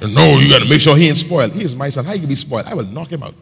No, 0.00 0.38
you 0.38 0.48
got 0.48 0.62
to 0.62 0.68
make 0.68 0.80
sure 0.80 0.96
he 0.96 1.08
ain't 1.08 1.18
spoiled. 1.18 1.52
He 1.52 1.62
is 1.62 1.74
my 1.76 1.90
son. 1.90 2.04
How 2.04 2.12
you 2.12 2.20
can 2.20 2.28
be 2.28 2.34
spoiled? 2.34 2.66
I 2.66 2.74
will 2.74 2.86
knock 2.86 3.10
him 3.10 3.22
out. 3.22 3.34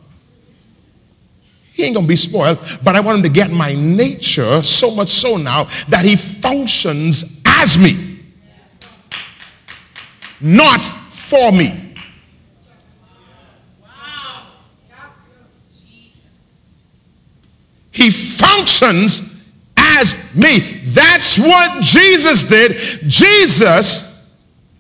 He 1.78 1.84
ain't 1.84 1.94
gonna 1.94 2.08
be 2.08 2.16
spoiled, 2.16 2.58
but 2.82 2.96
I 2.96 3.00
want 3.00 3.18
him 3.18 3.22
to 3.22 3.28
get 3.28 3.52
my 3.52 3.72
nature 3.72 4.64
so 4.64 4.96
much 4.96 5.10
so 5.10 5.36
now 5.36 5.68
that 5.88 6.04
he 6.04 6.16
functions 6.16 7.40
as 7.46 7.78
me, 7.78 8.18
not 10.40 10.84
for 10.84 11.52
me. 11.52 11.94
He 17.92 18.10
functions 18.10 19.48
as 19.76 20.34
me. 20.34 20.58
That's 20.86 21.38
what 21.38 21.80
Jesus 21.80 22.48
did. 22.48 22.72
Jesus 23.06 24.36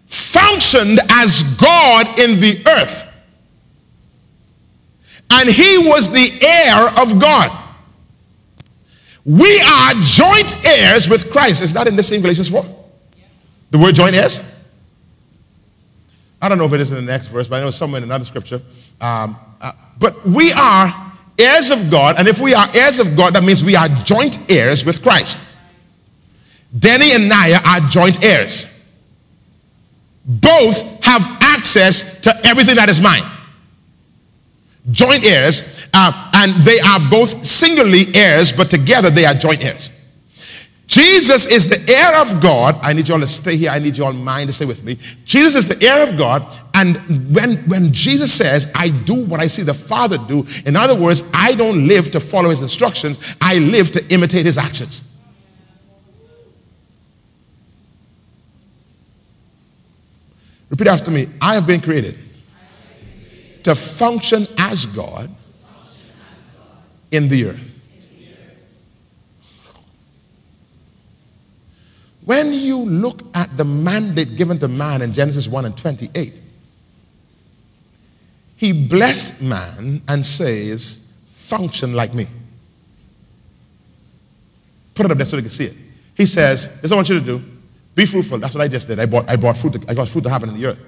functioned 0.06 0.98
as 1.10 1.44
God 1.60 2.18
in 2.18 2.40
the 2.40 2.60
earth 2.66 3.07
and 5.30 5.48
he 5.48 5.78
was 5.78 6.10
the 6.10 6.44
heir 6.44 7.02
of 7.02 7.20
God. 7.20 7.66
We 9.24 9.60
are 9.60 9.92
joint 10.02 10.54
heirs 10.64 11.08
with 11.08 11.30
Christ. 11.30 11.62
Is 11.62 11.74
that 11.74 11.86
in 11.86 11.96
the 11.96 12.02
same 12.02 12.22
Galatians 12.22 12.48
4? 12.48 12.64
The 13.70 13.78
word 13.78 13.94
joint 13.94 14.14
heirs? 14.14 14.40
I 16.40 16.48
don't 16.48 16.56
know 16.56 16.64
if 16.64 16.72
it 16.72 16.80
is 16.80 16.92
in 16.92 17.04
the 17.04 17.12
next 17.12 17.26
verse, 17.26 17.48
but 17.48 17.56
I 17.56 17.60
know 17.60 17.68
it's 17.68 17.76
somewhere 17.76 17.98
in 17.98 18.04
another 18.04 18.24
scripture. 18.24 18.62
Um, 19.00 19.36
uh, 19.60 19.72
but 19.98 20.24
we 20.24 20.52
are 20.52 21.12
heirs 21.38 21.70
of 21.70 21.90
God, 21.90 22.16
and 22.18 22.26
if 22.26 22.40
we 22.40 22.54
are 22.54 22.68
heirs 22.74 23.00
of 23.00 23.16
God, 23.16 23.34
that 23.34 23.44
means 23.44 23.62
we 23.62 23.76
are 23.76 23.88
joint 23.88 24.50
heirs 24.50 24.84
with 24.84 25.02
Christ. 25.02 25.44
Denny 26.78 27.12
and 27.12 27.28
Naya 27.28 27.58
are 27.66 27.80
joint 27.80 28.24
heirs. 28.24 28.74
Both 30.24 31.04
have 31.04 31.22
access 31.40 32.20
to 32.20 32.34
everything 32.46 32.76
that 32.76 32.88
is 32.88 33.00
mine 33.00 33.24
joint 34.90 35.24
heirs, 35.24 35.88
uh, 35.94 36.30
and 36.34 36.52
they 36.62 36.80
are 36.80 37.00
both 37.10 37.44
singly 37.44 38.14
heirs, 38.14 38.52
but 38.52 38.70
together 38.70 39.10
they 39.10 39.24
are 39.24 39.34
joint 39.34 39.64
heirs. 39.64 39.92
Jesus 40.86 41.46
is 41.52 41.68
the 41.68 41.92
heir 41.92 42.18
of 42.18 42.40
God. 42.40 42.78
I 42.80 42.94
need 42.94 43.08
you 43.08 43.14
all 43.14 43.20
to 43.20 43.26
stay 43.26 43.58
here. 43.58 43.70
I 43.70 43.78
need 43.78 43.98
you 43.98 44.06
all 44.06 44.14
mind 44.14 44.48
to 44.48 44.54
stay 44.54 44.64
with 44.64 44.84
me. 44.84 44.96
Jesus 45.26 45.54
is 45.56 45.68
the 45.68 45.86
heir 45.86 46.08
of 46.08 46.16
God. 46.16 46.46
And 46.72 46.96
when, 47.34 47.56
when 47.68 47.92
Jesus 47.92 48.32
says, 48.32 48.72
I 48.74 48.88
do 48.88 49.26
what 49.26 49.38
I 49.38 49.48
see 49.48 49.62
the 49.62 49.74
Father 49.74 50.16
do, 50.16 50.46
in 50.64 50.76
other 50.76 50.98
words, 50.98 51.28
I 51.34 51.54
don't 51.54 51.86
live 51.86 52.10
to 52.12 52.20
follow 52.20 52.48
his 52.48 52.62
instructions, 52.62 53.36
I 53.38 53.58
live 53.58 53.90
to 53.92 54.08
imitate 54.08 54.46
his 54.46 54.56
actions. 54.56 55.04
Repeat 60.70 60.86
after 60.86 61.10
me 61.10 61.26
I 61.40 61.54
have 61.54 61.66
been 61.66 61.80
created 61.80 62.16
to 63.64 63.74
function 63.74 64.46
as 64.58 64.86
God 64.86 65.30
in 67.10 67.28
the 67.28 67.46
earth. 67.46 67.74
When 72.24 72.52
you 72.52 72.78
look 72.78 73.22
at 73.34 73.56
the 73.56 73.64
mandate 73.64 74.36
given 74.36 74.58
to 74.58 74.68
man 74.68 75.00
in 75.00 75.14
Genesis 75.14 75.48
1 75.48 75.64
and 75.64 75.76
28, 75.76 76.34
he 78.56 78.86
blessed 78.86 79.40
man 79.40 80.02
and 80.08 80.26
says, 80.26 81.10
function 81.24 81.94
like 81.94 82.12
me. 82.12 82.26
Put 84.94 85.06
it 85.06 85.12
up 85.12 85.16
there 85.16 85.24
so 85.24 85.36
they 85.36 85.42
can 85.42 85.50
see 85.50 85.66
it. 85.66 85.76
He 86.14 86.26
says, 86.26 86.68
This 86.80 86.84
is 86.84 86.90
what 86.90 86.96
I 86.96 86.98
want 86.98 87.08
you 87.08 87.20
to 87.20 87.24
do. 87.24 87.42
Be 87.94 88.04
fruitful. 88.04 88.38
That's 88.38 88.54
what 88.54 88.62
I 88.62 88.68
just 88.68 88.88
did. 88.88 88.98
I 88.98 89.06
bought, 89.06 89.28
I 89.28 89.36
bought 89.36 89.56
fruit. 89.56 89.74
To, 89.74 89.84
I 89.88 89.94
got 89.94 90.08
fruit 90.08 90.24
to 90.24 90.30
happen 90.30 90.50
in 90.50 90.56
the 90.56 90.66
earth. 90.66 90.84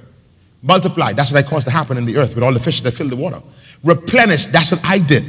Multiply. 0.62 1.12
That's 1.12 1.32
what 1.32 1.44
I 1.44 1.48
caused 1.48 1.66
to 1.66 1.70
happen 1.70 1.96
in 1.96 2.04
the 2.04 2.16
earth 2.16 2.34
with 2.34 2.44
all 2.44 2.52
the 2.52 2.60
fish 2.60 2.80
that 2.82 2.92
fill 2.92 3.08
the 3.08 3.16
water. 3.16 3.42
Replenish. 3.82 4.46
That's 4.46 4.72
what 4.72 4.84
I 4.84 4.98
did. 4.98 5.24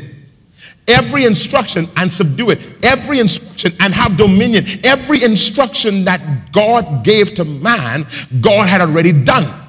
Every 0.87 1.25
instruction 1.25 1.87
and 1.95 2.11
subdue 2.11 2.49
it. 2.49 2.59
Every 2.83 3.19
instruction 3.19 3.71
and 3.79 3.93
have 3.93 4.17
dominion. 4.17 4.65
Every 4.83 5.23
instruction 5.23 6.03
that 6.05 6.51
God 6.51 7.05
gave 7.05 7.33
to 7.35 7.45
man, 7.45 8.05
God 8.41 8.67
had 8.67 8.81
already 8.81 9.13
done. 9.23 9.59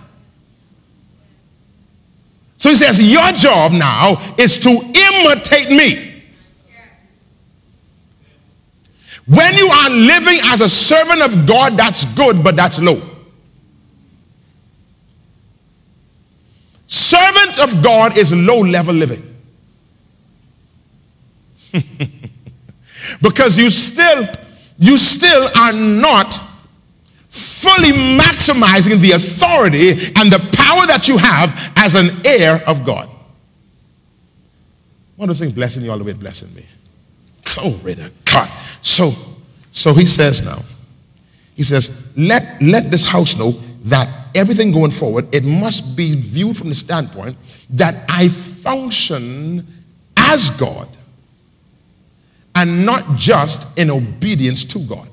So 2.56 2.70
he 2.70 2.74
says, 2.74 3.00
Your 3.00 3.30
job 3.32 3.72
now 3.72 4.34
is 4.38 4.58
to 4.60 4.70
imitate 4.70 5.68
me. 5.70 6.10
When 9.26 9.54
you 9.54 9.68
are 9.68 9.90
living 9.90 10.38
as 10.44 10.60
a 10.60 10.68
servant 10.68 11.22
of 11.22 11.46
God, 11.46 11.76
that's 11.76 12.04
good, 12.16 12.42
but 12.42 12.56
that's 12.56 12.80
low. 12.80 13.00
Servant 16.92 17.58
of 17.58 17.82
God 17.82 18.18
is 18.18 18.34
low 18.34 18.58
level 18.58 18.94
living. 18.94 19.22
because 23.22 23.56
you 23.56 23.70
still 23.70 24.26
you 24.76 24.98
still 24.98 25.48
are 25.56 25.72
not 25.72 26.34
fully 27.30 27.92
maximizing 27.92 29.00
the 29.00 29.12
authority 29.12 29.92
and 30.16 30.30
the 30.30 30.38
power 30.54 30.86
that 30.86 31.08
you 31.08 31.16
have 31.16 31.72
as 31.76 31.94
an 31.94 32.10
heir 32.26 32.62
of 32.66 32.84
God. 32.84 33.08
One 35.16 35.30
of 35.30 35.36
those 35.36 35.40
things 35.40 35.52
blessing 35.52 35.84
you 35.84 35.90
all 35.90 35.98
the 35.98 36.04
way 36.04 36.12
blessing 36.12 36.54
me. 36.54 36.66
Glory 37.42 37.94
to 37.94 38.12
God. 38.26 38.50
So, 38.82 39.12
so 39.70 39.94
he 39.94 40.04
says 40.04 40.44
now, 40.44 40.58
he 41.54 41.62
says, 41.62 42.12
let, 42.18 42.60
let 42.60 42.90
this 42.90 43.08
house 43.08 43.38
know 43.38 43.52
that 43.84 44.21
everything 44.34 44.72
going 44.72 44.90
forward, 44.90 45.32
it 45.34 45.44
must 45.44 45.96
be 45.96 46.14
viewed 46.16 46.56
from 46.56 46.68
the 46.68 46.74
standpoint 46.74 47.36
that 47.70 48.04
I 48.08 48.28
function 48.28 49.66
as 50.16 50.50
God 50.50 50.88
and 52.54 52.84
not 52.84 53.16
just 53.16 53.78
in 53.78 53.90
obedience 53.90 54.64
to 54.66 54.78
God. 54.80 55.08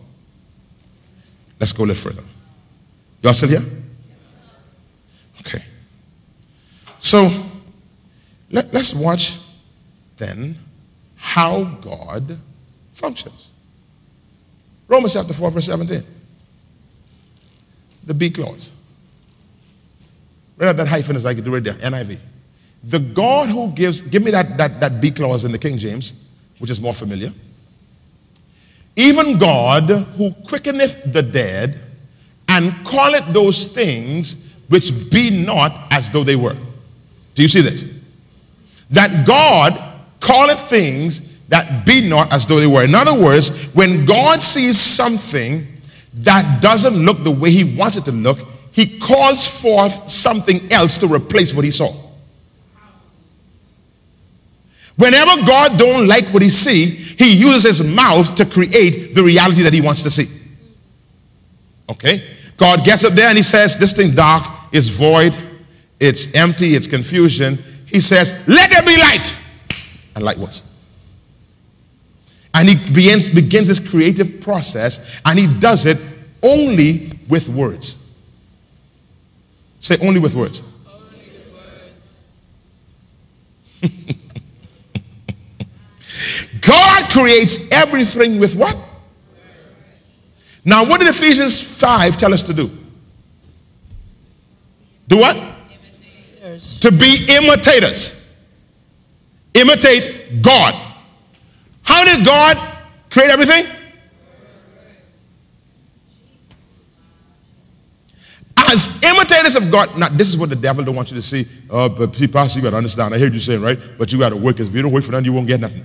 Let's 1.59 1.73
go 1.73 1.83
a 1.83 1.87
little 1.87 2.11
further. 2.11 2.25
Y'all 3.21 3.33
still 3.33 3.49
here? 3.49 3.63
Okay. 5.41 5.63
So 6.99 7.29
let, 8.51 8.73
let's 8.73 8.93
watch 8.93 9.37
then 10.17 10.55
how 11.15 11.63
God 11.63 12.37
functions. 12.93 13.51
Romans 14.87 15.13
chapter 15.13 15.33
4, 15.33 15.51
verse 15.51 15.65
17. 15.65 16.03
The 18.05 18.13
B 18.13 18.29
clause. 18.29 18.73
Right 20.59 20.75
that 20.75 20.87
hyphen 20.87 21.15
is 21.15 21.23
like 21.23 21.37
you 21.37 21.43
do 21.43 21.53
right 21.53 21.63
there, 21.63 21.73
NIV. 21.75 22.19
The 22.83 22.99
God 22.99 23.49
who 23.49 23.71
gives, 23.71 24.01
give 24.01 24.23
me 24.23 24.31
that, 24.31 24.57
that, 24.57 24.79
that 24.81 25.01
B 25.01 25.09
clause 25.09 25.45
in 25.45 25.51
the 25.51 25.57
King 25.57 25.77
James, 25.77 26.13
which 26.59 26.69
is 26.69 26.81
more 26.81 26.93
familiar. 26.93 27.31
Even 28.95 29.37
God 29.37 29.83
who 29.83 30.31
quickeneth 30.47 31.13
the 31.13 31.21
dead 31.21 31.79
and 32.49 32.73
calleth 32.85 33.25
those 33.27 33.67
things 33.67 34.53
which 34.67 34.91
be 35.09 35.29
not 35.29 35.87
as 35.91 36.09
though 36.09 36.23
they 36.25 36.35
were. 36.35 36.55
Do 37.35 37.41
you 37.41 37.47
see 37.47 37.61
this? 37.61 37.87
That 38.89 39.25
God 39.25 39.81
calleth 40.19 40.59
things 40.59 41.47
that 41.47 41.85
be 41.85 42.07
not 42.07 42.33
as 42.33 42.45
though 42.45 42.59
they 42.59 42.67
were. 42.67 42.83
In 42.83 42.95
other 42.95 43.17
words, 43.17 43.73
when 43.73 44.05
God 44.05 44.41
sees 44.41 44.77
something 44.77 45.65
that 46.15 46.61
doesn't 46.61 46.95
look 46.95 47.23
the 47.23 47.31
way 47.31 47.49
he 47.49 47.77
wants 47.77 47.95
it 47.95 48.03
to 48.05 48.11
look, 48.11 48.39
he 48.79 48.97
calls 48.97 49.45
forth 49.61 50.09
something 50.09 50.71
else 50.71 50.97
to 50.99 51.07
replace 51.07 51.53
what 51.53 51.65
he 51.65 51.71
saw. 51.71 51.91
Whenever 54.95 55.45
God 55.45 55.77
don't 55.77 56.07
like 56.07 56.27
what 56.27 56.41
he 56.41 56.47
see, 56.47 56.85
he 56.85 57.35
uses 57.35 57.79
his 57.79 57.83
mouth 57.83 58.35
to 58.35 58.45
create 58.45 59.13
the 59.15 59.21
reality 59.21 59.63
that 59.63 59.73
he 59.73 59.81
wants 59.81 60.01
to 60.03 60.09
see. 60.09 60.27
Okay? 61.89 62.23
God 62.55 62.85
gets 62.85 63.03
up 63.03 63.11
there 63.13 63.27
and 63.27 63.37
he 63.37 63.43
says, 63.43 63.77
this 63.77 63.91
thing 63.91 64.15
dark 64.15 64.45
is 64.71 64.87
void, 64.87 65.37
it's 65.99 66.33
empty, 66.33 66.75
it's 66.75 66.87
confusion. 66.87 67.57
He 67.85 67.99
says, 67.99 68.47
let 68.47 68.69
there 68.69 68.83
be 68.83 68.97
light. 68.97 69.35
And 70.15 70.23
light 70.23 70.37
was. 70.37 70.63
And 72.53 72.69
he 72.69 72.93
begins, 72.93 73.29
begins 73.29 73.67
his 73.67 73.81
creative 73.81 74.39
process 74.39 75.19
and 75.25 75.37
he 75.37 75.47
does 75.59 75.85
it 75.85 75.97
only 76.41 77.09
with 77.27 77.49
words. 77.49 78.08
Say 79.89 79.97
only 80.07 80.19
with 80.19 80.35
words. 80.35 80.61
Only 80.85 81.17
with 81.17 81.51
words. 81.51 82.25
creates 87.09 87.71
everything 87.71 88.37
with 88.39 88.55
what? 88.55 88.77
Now, 90.63 90.85
what 90.85 90.99
did 90.99 91.09
Ephesians 91.09 91.59
5 91.59 92.17
tell 92.17 92.35
us 92.35 92.43
to 92.43 92.53
do? 92.53 92.69
Do 95.07 95.17
what? 95.17 95.35
Imitators. 95.35 96.79
To 96.81 96.91
be 96.91 97.25
imitators. 97.27 98.45
Imitate 99.55 100.43
God. 100.43 100.75
How 101.81 102.05
did 102.05 102.23
God 102.23 102.59
create 103.09 103.31
everything? 103.31 103.65
As 108.71 109.01
imitators 109.03 109.55
of 109.55 109.71
God, 109.71 109.97
now 109.97 110.09
this 110.09 110.29
is 110.29 110.37
what 110.37 110.49
the 110.49 110.55
devil 110.55 110.83
don't 110.83 110.95
want 110.95 111.09
you 111.09 111.15
to 111.15 111.23
see. 111.23 111.47
Uh, 111.71 111.89
but 111.89 112.15
see, 112.15 112.27
Pastor, 112.27 112.59
you 112.59 112.63
got 112.63 112.71
to 112.71 112.77
understand. 112.77 113.15
I 113.15 113.17
heard 113.17 113.33
you 113.33 113.39
saying, 113.39 113.61
right? 113.61 113.79
But 113.97 114.11
you 114.11 114.19
got 114.19 114.29
to 114.29 114.35
work. 114.35 114.55
Because 114.55 114.67
if 114.67 114.75
you 114.75 114.83
don't 114.83 114.91
work 114.91 115.03
for 115.03 115.11
nothing, 115.11 115.25
you 115.25 115.33
won't 115.33 115.47
get 115.47 115.59
nothing. 115.59 115.83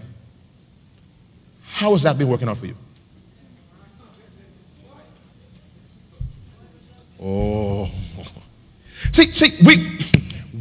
How 1.62 1.92
has 1.92 2.03
that 2.03 2.18
been 2.18 2.29
working 2.29 2.47
out 2.47 2.59
for 2.59 2.66
you? 2.66 2.77
Oh. 7.23 7.87
See, 9.12 9.27
see, 9.27 9.64
we, 9.64 9.99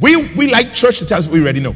we, 0.00 0.34
we 0.34 0.46
like 0.50 0.72
church 0.72 0.98
to 1.00 1.06
tell 1.06 1.18
us 1.18 1.26
what 1.26 1.34
we 1.34 1.42
already 1.42 1.60
know. 1.60 1.74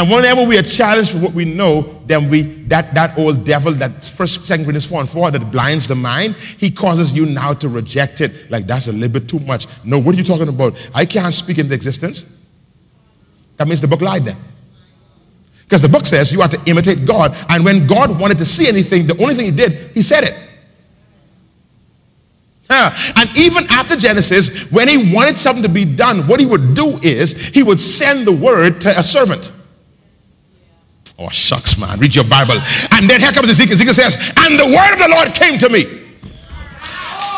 And 0.00 0.10
whenever 0.10 0.44
we 0.44 0.56
are 0.56 0.62
challenged 0.62 1.10
for 1.10 1.18
what 1.18 1.34
we 1.34 1.44
know, 1.44 1.82
then 2.06 2.30
we 2.30 2.40
that 2.68 2.94
that 2.94 3.18
old 3.18 3.44
devil, 3.44 3.70
that 3.72 4.02
first 4.02 4.46
second 4.46 4.64
Corinthians 4.64 4.86
4 4.86 5.00
and 5.00 5.08
4 5.10 5.30
that 5.32 5.50
blinds 5.52 5.86
the 5.86 5.94
mind, 5.94 6.36
he 6.36 6.70
causes 6.70 7.14
you 7.14 7.26
now 7.26 7.52
to 7.52 7.68
reject 7.68 8.22
it. 8.22 8.50
Like 8.50 8.66
that's 8.66 8.88
a 8.88 8.92
little 8.92 9.20
bit 9.20 9.28
too 9.28 9.40
much. 9.40 9.66
No, 9.84 9.98
what 9.98 10.14
are 10.14 10.18
you 10.18 10.24
talking 10.24 10.48
about? 10.48 10.90
I 10.94 11.04
can't 11.04 11.34
speak 11.34 11.58
into 11.58 11.74
existence. 11.74 12.24
That 13.58 13.68
means 13.68 13.82
the 13.82 13.88
book 13.88 14.00
lied 14.00 14.24
then. 14.24 14.38
Because 15.64 15.82
the 15.82 15.88
book 15.90 16.06
says 16.06 16.32
you 16.32 16.40
are 16.40 16.48
to 16.48 16.58
imitate 16.64 17.06
God. 17.06 17.36
And 17.50 17.62
when 17.62 17.86
God 17.86 18.18
wanted 18.18 18.38
to 18.38 18.46
see 18.46 18.68
anything, 18.68 19.06
the 19.06 19.20
only 19.20 19.34
thing 19.34 19.44
he 19.44 19.50
did, 19.50 19.90
he 19.92 20.00
said 20.00 20.24
it. 20.24 20.34
Yeah. 22.70 22.96
And 23.16 23.36
even 23.36 23.64
after 23.68 23.96
Genesis, 23.96 24.72
when 24.72 24.88
he 24.88 25.14
wanted 25.14 25.36
something 25.36 25.62
to 25.62 25.68
be 25.68 25.84
done, 25.84 26.26
what 26.26 26.40
he 26.40 26.46
would 26.46 26.72
do 26.72 26.98
is 27.02 27.48
he 27.48 27.62
would 27.62 27.80
send 27.80 28.26
the 28.26 28.32
word 28.32 28.80
to 28.80 28.98
a 28.98 29.02
servant. 29.02 29.50
Oh, 31.20 31.28
shucks, 31.28 31.76
man. 31.76 32.00
Read 32.00 32.16
your 32.16 32.24
Bible. 32.24 32.56
And 32.96 33.04
then 33.04 33.20
here 33.20 33.30
comes 33.30 33.50
Ezekiel. 33.52 33.76
Ezekiel 33.76 33.92
says, 33.92 34.32
And 34.40 34.56
the 34.56 34.72
word 34.72 34.92
of 34.96 35.00
the 35.04 35.12
Lord 35.12 35.36
came 35.36 35.60
to 35.60 35.68
me. 35.68 35.84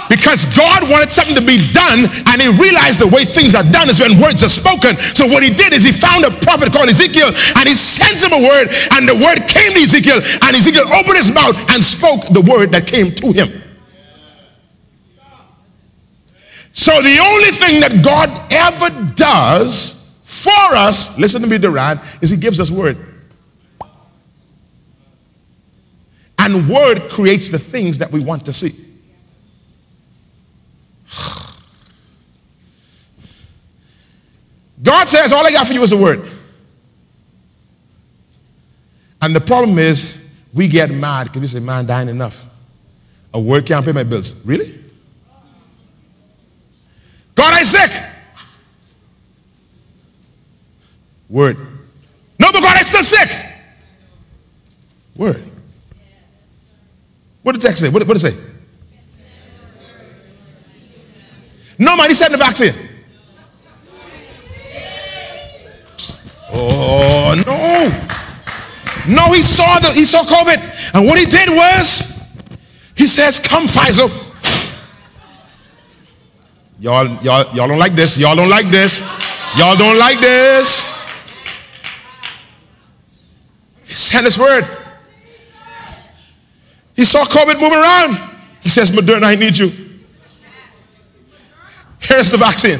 Because 0.06 0.46
God 0.54 0.86
wanted 0.86 1.10
something 1.10 1.34
to 1.34 1.42
be 1.42 1.72
done, 1.72 2.06
and 2.30 2.36
he 2.38 2.46
realized 2.62 3.00
the 3.00 3.10
way 3.10 3.24
things 3.24 3.56
are 3.56 3.66
done 3.74 3.88
is 3.90 3.98
when 3.98 4.20
words 4.20 4.44
are 4.44 4.52
spoken. 4.52 4.94
So 4.98 5.26
what 5.26 5.42
he 5.42 5.50
did 5.50 5.72
is 5.72 5.82
he 5.82 5.90
found 5.90 6.22
a 6.24 6.30
prophet 6.30 6.70
called 6.70 6.90
Ezekiel, 6.90 7.32
and 7.58 7.64
he 7.66 7.74
sends 7.74 8.22
him 8.22 8.30
a 8.30 8.42
word, 8.46 8.70
and 8.92 9.08
the 9.08 9.18
word 9.18 9.42
came 9.48 9.72
to 9.74 9.80
Ezekiel, 9.82 10.20
and 10.20 10.50
Ezekiel 10.54 10.86
opened 10.94 11.16
his 11.16 11.32
mouth 11.34 11.56
and 11.74 11.82
spoke 11.82 12.28
the 12.30 12.44
word 12.44 12.70
that 12.70 12.86
came 12.86 13.10
to 13.10 13.32
him. 13.32 13.50
So 16.70 16.92
the 17.02 17.18
only 17.18 17.50
thing 17.50 17.80
that 17.80 18.04
God 18.04 18.28
ever 18.52 19.14
does 19.14 20.22
for 20.22 20.76
us, 20.76 21.18
listen 21.18 21.42
to 21.42 21.48
me, 21.48 21.58
Duran, 21.58 21.98
is 22.20 22.30
he 22.30 22.36
gives 22.36 22.60
us 22.60 22.70
word. 22.70 23.11
And 26.44 26.68
word 26.68 27.08
creates 27.08 27.50
the 27.50 27.58
things 27.58 27.98
that 27.98 28.10
we 28.10 28.18
want 28.18 28.44
to 28.46 28.52
see. 28.52 28.70
God 34.82 35.08
says, 35.08 35.32
All 35.32 35.46
I 35.46 35.52
got 35.52 35.68
for 35.68 35.72
you 35.72 35.82
is 35.82 35.92
a 35.92 35.96
word. 35.96 36.28
And 39.20 39.36
the 39.36 39.40
problem 39.40 39.78
is, 39.78 40.18
we 40.52 40.66
get 40.66 40.90
mad 40.90 41.28
because 41.28 41.42
we 41.42 41.46
say, 41.46 41.60
Man, 41.60 41.86
dying 41.86 42.08
enough. 42.08 42.44
A 43.32 43.40
word 43.40 43.64
can't 43.64 43.84
pay 43.84 43.92
my 43.92 44.02
bills. 44.02 44.44
Really? 44.44 44.80
God, 47.36 47.54
I'm 47.54 47.64
sick. 47.64 47.90
Word. 51.28 51.56
No, 52.40 52.50
but 52.52 52.62
God, 52.62 52.76
I'm 52.76 52.84
still 52.84 53.04
sick. 53.04 53.30
Word. 55.14 55.51
What 57.42 57.52
did 57.52 57.62
the 57.62 57.66
text 57.66 57.82
say? 57.82 57.88
What, 57.88 58.06
what 58.06 58.16
did 58.16 58.24
it 58.24 58.32
say? 58.32 58.52
No, 61.78 61.96
man, 61.96 62.08
he 62.08 62.14
said 62.14 62.28
the 62.28 62.36
vaccine. 62.36 62.72
Oh 66.52 67.34
no. 67.46 68.12
No, 69.08 69.32
he 69.32 69.42
saw 69.42 69.80
the 69.80 69.88
he 69.88 70.04
saw 70.04 70.22
COVID. 70.22 70.94
And 70.94 71.06
what 71.06 71.18
he 71.18 71.24
did 71.24 71.48
was 71.50 72.12
he 72.94 73.06
says, 73.06 73.40
Come, 73.40 73.64
Pfizer. 73.64 74.08
Y'all, 76.78 77.06
y'all, 77.22 77.54
y'all 77.54 77.68
don't 77.68 77.78
like 77.78 77.94
this. 77.94 78.18
Y'all 78.18 78.36
don't 78.36 78.50
like 78.50 78.66
this. 78.66 79.00
Y'all 79.56 79.76
don't 79.76 79.98
like 79.98 80.18
this. 80.18 81.04
He 83.84 83.94
sent 83.94 84.24
his 84.24 84.38
word. 84.38 84.64
He 86.94 87.04
saw 87.04 87.24
COVID 87.24 87.60
moving 87.60 87.78
around. 87.78 88.18
He 88.60 88.68
says, 88.68 88.90
Moderna, 88.90 89.24
I 89.24 89.34
need 89.34 89.56
you. 89.56 89.70
Here's 92.00 92.30
the 92.30 92.38
vaccine. 92.38 92.78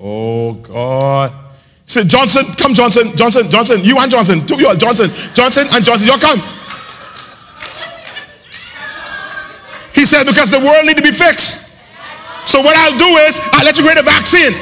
Oh, 0.00 0.54
God. 0.54 1.30
He 1.30 1.92
said, 1.92 2.08
Johnson, 2.08 2.44
come, 2.56 2.74
Johnson, 2.74 3.16
Johnson, 3.16 3.50
Johnson, 3.50 3.80
you 3.82 3.98
and 3.98 4.10
Johnson, 4.10 4.46
two 4.46 4.54
of 4.54 4.60
you, 4.60 4.76
Johnson, 4.76 5.10
Johnson 5.34 5.66
and 5.72 5.84
Johnson, 5.84 6.06
y'all 6.06 6.18
come. 6.18 6.40
He 9.94 10.04
said, 10.04 10.24
because 10.24 10.50
the 10.50 10.60
world 10.60 10.86
need 10.86 10.96
to 10.96 11.02
be 11.02 11.10
fixed. 11.10 11.80
So 12.46 12.60
what 12.60 12.76
I'll 12.76 12.96
do 12.96 13.08
is 13.26 13.40
I'll 13.52 13.64
let 13.64 13.76
you 13.76 13.84
create 13.84 13.98
a 13.98 14.02
vaccine. 14.02 14.54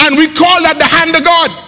And 0.00 0.16
we 0.16 0.32
call 0.32 0.62
that 0.62 0.78
the 0.78 0.84
hand 0.84 1.14
of 1.14 1.22
God. 1.22 1.67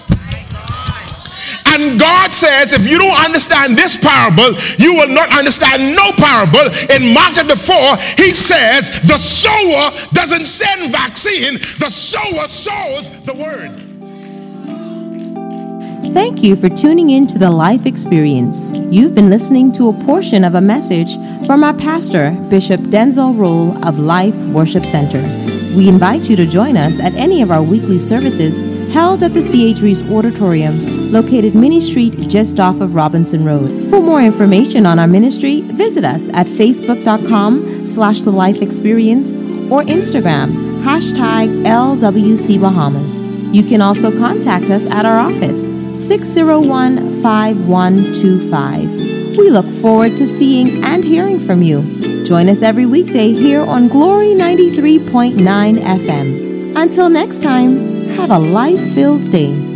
And 1.71 1.99
God 1.99 2.33
says, 2.33 2.73
if 2.73 2.87
you 2.91 2.99
don't 2.99 3.19
understand 3.25 3.77
this 3.77 3.97
parable, 3.97 4.55
you 4.79 4.95
will 4.95 5.09
not 5.09 5.31
understand 5.37 5.95
no 5.95 6.11
parable. 6.13 6.67
In 6.91 7.15
Mark 7.15 7.35
chapter 7.35 7.57
4, 7.57 7.97
he 8.23 8.33
says, 8.33 8.91
the 9.03 9.19
sower 9.19 9.91
doesn't 10.13 10.45
send 10.45 10.91
vaccine, 10.91 11.55
the 11.79 11.91
sower 11.91 12.49
sows 12.49 13.09
the 13.25 13.35
word. 13.35 13.71
Thank 16.13 16.43
you 16.43 16.57
for 16.57 16.69
tuning 16.69 17.11
in 17.11 17.29
to 17.29 17.39
the 17.39 17.51
Life 17.51 17.87
Experience. 17.87 18.73
You've 18.91 19.15
been 19.15 19.31
listening 19.31 19.71
to 19.73 19.91
a 19.91 20.05
portion 20.05 20.43
of 20.43 20.57
a 20.57 20.61
message 20.61 21.15
from 21.47 21.63
our 21.63 21.73
pastor, 21.73 22.33
Bishop 22.49 22.81
Denczil 22.81 23.39
Rolle 23.39 23.79
of 23.87 24.01
Life 24.01 24.35
Worship 24.47 24.85
Center. 24.85 25.21
We 25.77 25.89
invite 25.89 26.29
you 26.29 26.35
to 26.35 26.47
join 26.47 26.77
us 26.77 26.99
at 26.99 27.15
any 27.15 27.43
of 27.43 27.53
our 27.53 27.63
weekly 27.63 28.01
services 28.01 28.61
held 28.93 29.23
at 29.23 29.35
the 29.35 29.41
CH 29.41 29.81
Reeves 29.83 30.03
Auditorium, 30.11 30.75
located 31.11 31.55
Minnie 31.55 31.81
Street 31.81 32.29
just 32.29 32.61
off 32.61 32.81
of 32.81 32.95
Robinson 32.95 33.45
Road. 33.45 33.91
For 33.91 34.01
more 34.01 34.23
information 34.23 34.87
on 34.87 34.99
our 34.99 35.07
ministry, 35.07 35.61
visit 35.63 36.05
us 36.05 36.29
at 36.31 36.47
facebook.com 36.47 37.87
slash 37.87 38.21
the 38.21 38.31
life 38.31 38.63
experience 38.63 39.35
or 39.71 39.83
Instagram, 39.83 40.83
hashtag 40.83 41.65
LWC 41.65 42.61
Bahamas. 42.61 43.23
You 43.55 43.63
can 43.63 43.83
also 43.83 44.17
contact 44.17 44.71
us 44.71 44.87
at 44.87 45.05
our 45.05 45.19
office, 45.19 45.67
601 46.07 47.23
5125. 47.23 49.37
We 49.37 49.51
look 49.51 49.67
forward 49.81 50.17
to 50.17 50.27
seeing 50.27 50.85
and 50.85 51.05
hearing 51.05 51.41
from 51.41 51.63
you. 51.63 52.25
Join 52.25 52.49
us 52.49 52.63
every 52.63 52.87
weekday 52.87 53.33
here 53.33 53.63
on 53.63 53.89
Glory 53.89 54.29
93.9 54.29 55.79
FM. 55.79 56.77
Until 56.77 57.09
next 57.09 57.43
time, 57.43 58.09
have 58.11 58.31
a 58.31 58.39
life 58.39 58.95
filled 58.95 59.31
day. 59.31 59.70